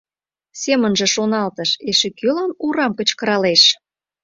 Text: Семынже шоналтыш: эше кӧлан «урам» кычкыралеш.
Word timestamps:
Семынже 0.61 1.07
шоналтыш: 1.13 1.69
эше 1.89 2.09
кӧлан 2.19 2.51
«урам» 2.65 2.91
кычкыралеш. 2.99 3.63